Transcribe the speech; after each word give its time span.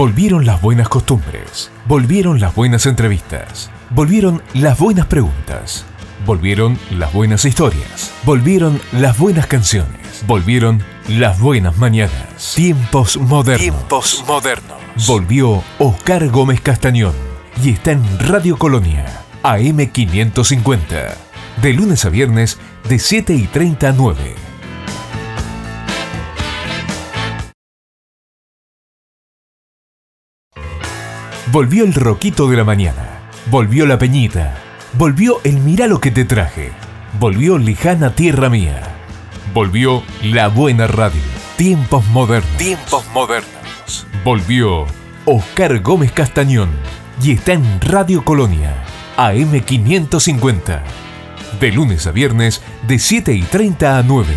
Volvieron 0.00 0.46
las 0.46 0.62
buenas 0.62 0.88
costumbres, 0.88 1.70
volvieron 1.84 2.40
las 2.40 2.54
buenas 2.54 2.86
entrevistas, 2.86 3.70
volvieron 3.90 4.42
las 4.54 4.78
buenas 4.78 5.04
preguntas, 5.04 5.84
volvieron 6.24 6.78
las 6.90 7.12
buenas 7.12 7.44
historias, 7.44 8.10
volvieron 8.24 8.80
las 8.92 9.18
buenas 9.18 9.46
canciones, 9.46 10.24
volvieron 10.26 10.82
las 11.06 11.38
buenas 11.38 11.76
mañanas. 11.76 12.54
Tiempos 12.56 13.18
modernos. 13.18 13.60
Tiempos 13.60 14.24
modernos. 14.26 14.78
Volvió 15.06 15.62
Oscar 15.78 16.28
Gómez 16.28 16.62
Castañón 16.62 17.12
y 17.62 17.72
está 17.72 17.92
en 17.92 18.02
Radio 18.20 18.56
Colonia, 18.56 19.04
AM550, 19.42 21.14
de 21.60 21.72
lunes 21.74 22.06
a 22.06 22.08
viernes 22.08 22.58
de 22.88 22.98
7 22.98 23.34
y 23.34 23.46
30 23.48 23.90
a 23.90 23.92
9. 23.92 24.49
Volvió 31.52 31.82
el 31.82 31.94
roquito 31.94 32.48
de 32.48 32.56
la 32.56 32.62
mañana, 32.62 33.22
volvió 33.50 33.84
la 33.84 33.98
peñita, 33.98 34.54
volvió 34.92 35.40
el 35.42 35.58
mirá 35.58 35.88
lo 35.88 35.98
que 35.98 36.12
te 36.12 36.24
traje, 36.24 36.70
volvió 37.18 37.58
lejana 37.58 38.14
tierra 38.14 38.48
mía, 38.48 38.80
volvió 39.52 40.04
la 40.22 40.46
buena 40.46 40.86
radio, 40.86 41.20
tiempos 41.56 42.06
modernos. 42.06 42.56
Tiempos 42.56 43.04
modernos. 43.12 44.06
Volvió 44.22 44.86
Oscar 45.24 45.80
Gómez 45.80 46.12
Castañón 46.12 46.70
y 47.20 47.32
está 47.32 47.54
en 47.54 47.80
Radio 47.80 48.24
Colonia, 48.24 48.84
AM550. 49.16 50.82
De 51.58 51.72
lunes 51.72 52.06
a 52.06 52.12
viernes, 52.12 52.62
de 52.86 53.00
7 53.00 53.32
y 53.32 53.42
30 53.42 53.98
a 53.98 54.02
9. 54.04 54.36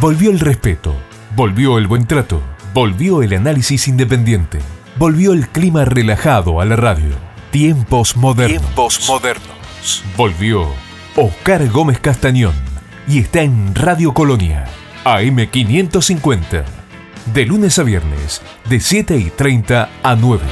Volvió 0.00 0.30
el 0.30 0.40
respeto, 0.40 0.94
volvió 1.34 1.76
el 1.76 1.86
buen 1.86 2.06
trato, 2.06 2.40
volvió 2.76 3.22
el 3.22 3.32
análisis 3.32 3.88
independiente, 3.88 4.58
volvió 4.98 5.32
el 5.32 5.48
clima 5.48 5.86
relajado 5.86 6.60
a 6.60 6.66
la 6.66 6.76
radio. 6.76 7.16
Tiempos 7.50 8.18
modernos. 8.18 8.60
Tiempos 8.60 9.08
modernos. 9.08 10.04
Volvió 10.14 10.66
Oscar 11.16 11.66
Gómez 11.70 12.00
Castañón 12.00 12.52
y 13.08 13.20
está 13.20 13.40
en 13.40 13.74
Radio 13.74 14.12
Colonia, 14.12 14.66
AM550. 15.06 16.64
De 17.32 17.46
lunes 17.46 17.78
a 17.78 17.82
viernes, 17.82 18.42
de 18.68 18.78
7 18.78 19.16
y 19.16 19.30
30 19.30 19.88
a 20.02 20.14
9. 20.14 20.44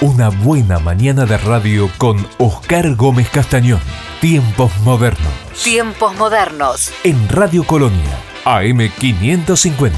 Una 0.00 0.28
buena 0.28 0.78
mañana 0.78 1.26
de 1.26 1.36
radio 1.38 1.90
con 1.98 2.24
Oscar 2.38 2.94
Gómez 2.94 3.28
Castañón. 3.30 3.80
Tiempos 4.20 4.70
modernos. 4.84 5.32
Tiempos 5.64 6.14
modernos. 6.14 6.92
En 7.02 7.28
Radio 7.28 7.64
Colonia, 7.64 8.16
AM550. 8.44 9.90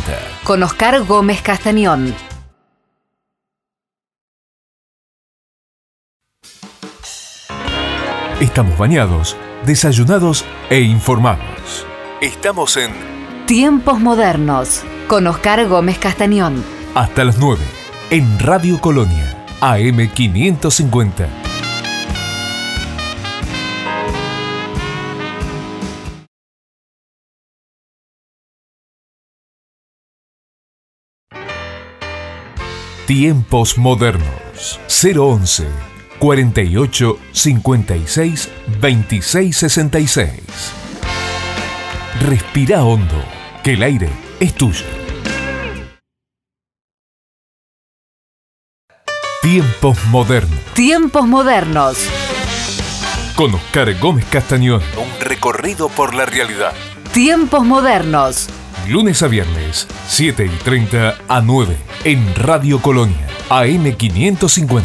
Con 0.43 0.63
Oscar 0.63 1.05
Gómez 1.05 1.43
Castañón. 1.43 2.15
Estamos 8.41 8.79
bañados, 8.79 9.37
desayunados 9.67 10.47
e 10.71 10.81
informados. 10.81 11.87
Estamos 12.23 12.79
en 12.79 12.93
Tiempos 13.45 14.01
modernos. 14.01 14.83
Con 15.09 15.27
Oscar 15.27 15.69
Gómez 15.69 15.99
Castañón. 15.99 16.65
Hasta 16.95 17.23
las 17.23 17.37
9. 17.37 17.63
En 18.09 18.39
Radio 18.39 18.81
Colonia, 18.81 19.40
AM550. 19.61 21.29
Tiempos 33.07 33.77
modernos. 33.77 34.79
011 34.89 35.67
48 36.21 37.19
56 37.33 38.49
26 38.81 39.57
66. 39.57 40.33
Respira 42.21 42.85
hondo, 42.85 43.25
que 43.65 43.73
el 43.73 43.83
aire 43.83 44.11
es 44.39 44.55
tuyo. 44.55 45.00
Tiempos 49.43 50.05
modernos. 50.09 50.61
Tiempos 50.75 51.27
modernos. 51.27 51.97
Con 53.35 53.55
Oscar 53.55 53.99
Gómez 53.99 54.27
Castañón. 54.27 54.83
un 54.99 55.21
recorrido 55.27 55.89
por 55.89 56.15
la 56.15 56.27
realidad. 56.27 56.75
Tiempos 57.15 57.65
modernos. 57.65 58.49
Lunes 58.87 59.23
a 59.23 59.29
viernes, 59.29 59.89
7 60.09 60.45
y 60.45 60.59
30 60.63 61.17
a 61.27 61.41
9. 61.41 61.75
En 62.05 62.35
Radio 62.35 62.83
Colonia, 62.83 63.27
AM550. 63.49 64.85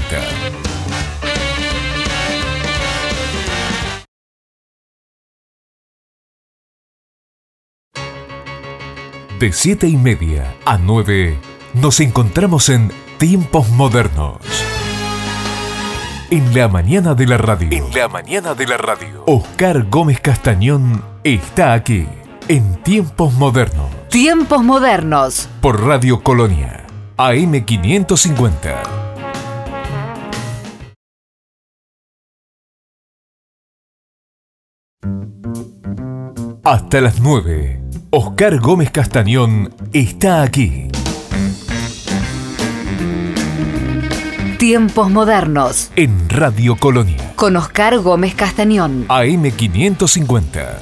De 9.37 9.51
7 9.51 9.85
y 9.85 9.97
media 9.97 10.55
a 10.63 10.77
9 10.77 11.37
nos 11.73 11.99
encontramos 11.99 12.69
en 12.69 12.89
Tiempos 13.17 13.69
Modernos. 13.69 14.37
En 16.29 16.53
la 16.53 16.67
mañana 16.67 17.13
de 17.13 17.25
la 17.25 17.37
radio. 17.37 17.69
En 17.71 17.93
la 17.93 18.09
mañana 18.09 18.53
de 18.53 18.67
la 18.67 18.75
radio. 18.75 19.23
Oscar 19.25 19.83
Gómez 19.89 20.19
Castañón 20.19 21.01
está 21.23 21.71
aquí 21.73 22.05
en 22.49 22.75
Tiempos 22.83 23.33
Modernos 23.33 23.89
Tiempos 24.09 24.63
modernos. 24.63 25.47
por 25.61 25.81
Radio 25.81 26.21
Colonia, 26.23 26.85
AM550. 27.15 29.05
Hasta 36.63 36.99
las 36.99 37.21
9. 37.21 37.81
Oscar 38.09 38.59
Gómez 38.59 38.91
Castañón 38.91 39.73
está 39.93 40.41
aquí. 40.41 40.87
Tiempos 44.67 45.11
modernos. 45.11 45.91
En 45.95 46.27
Radio 46.27 46.75
Colonia, 46.75 47.33
Con 47.35 47.55
Oscar 47.55 47.99
Gómez 47.99 48.33
Castañón. 48.33 49.07
AM550. 49.09 50.79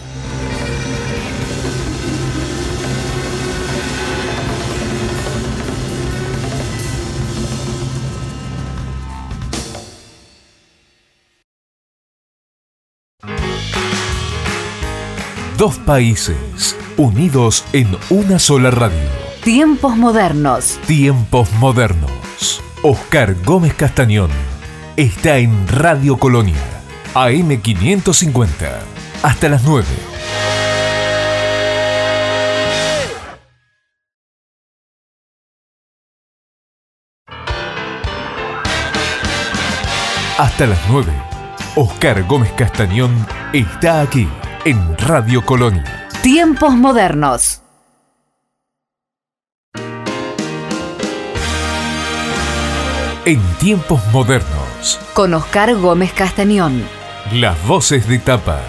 Dos 15.57 15.77
países 15.79 16.77
unidos 16.95 17.65
en 17.73 17.89
una 18.09 18.39
sola 18.39 18.71
radio. 18.71 18.95
Tiempos 19.44 19.97
modernos. 19.97 20.79
Tiempos 20.88 21.51
modernos. 21.59 22.13
Oscar 22.85 23.33
Gómez 23.45 23.73
Castañón 23.75 24.29
está 24.97 25.38
en 25.38 25.69
Radio 25.69 26.17
Colonia, 26.17 26.57
AM550. 27.13 28.51
Hasta 29.23 29.47
las 29.47 29.63
9. 29.63 29.88
Hasta 40.38 40.68
las 40.68 40.79
9. 40.89 41.09
Oscar 41.77 42.24
Gómez 42.24 42.51
Castañón 42.51 43.25
está 43.53 44.01
aquí 44.01 44.27
en 44.65 44.97
Radio 44.97 45.45
Colonia. 45.45 46.09
Tiempos 46.21 46.75
modernos. 46.75 47.62
En 53.25 53.42
tiempos 53.58 54.02
modernos, 54.12 55.00
Con 55.14 55.34
Oscar 55.34 55.75
Gómez 55.75 56.12
Castañón. 56.14 56.84
las 57.31 57.56
voces 57.66 58.08
de 58.08 58.20
tapa. 58.20 58.62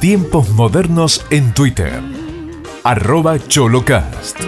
Tiempos 0.00 0.48
modernos 0.50 1.24
en 1.30 1.52
Twitter. 1.54 2.00
Arroba 2.84 3.38
Cholocast. 3.38 4.38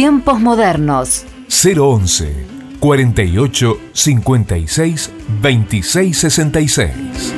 Tiempos 0.00 0.38
modernos. 0.38 1.26
011 1.48 2.46
48 2.78 3.80
56 3.92 5.10
26 5.42 6.16
66. 6.16 7.34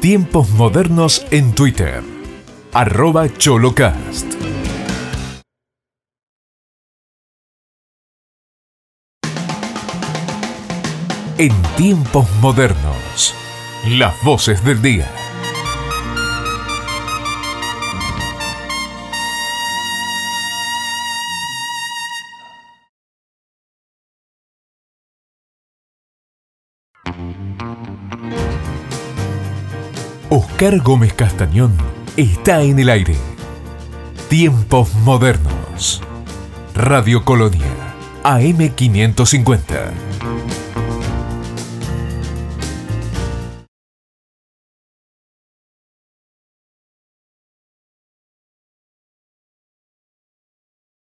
Tiempos 0.00 0.48
modernos 0.50 1.26
en 1.32 1.56
Twitter. 1.56 2.04
Arroba 2.72 3.28
Cholocast. 3.36 4.32
En 11.36 11.50
tiempos 11.76 12.28
modernos. 12.40 13.34
Las 13.88 14.14
voces 14.22 14.64
del 14.64 14.80
día. 14.80 15.10
Oscar 30.32 30.78
Gómez 30.78 31.12
Castañón 31.12 31.72
está 32.16 32.62
en 32.62 32.78
el 32.78 32.88
aire. 32.88 33.16
Tiempos 34.28 34.94
modernos. 34.94 36.00
Radio 36.72 37.24
Colonia, 37.24 37.66
AM550. 38.22 39.90